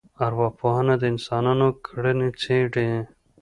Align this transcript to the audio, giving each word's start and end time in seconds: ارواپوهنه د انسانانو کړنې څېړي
ارواپوهنه 0.25 0.93
د 1.01 1.03
انسانانو 1.13 1.67
کړنې 1.85 2.29
څېړي 2.41 2.89